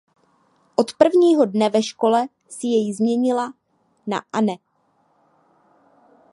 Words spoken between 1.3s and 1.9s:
dne ve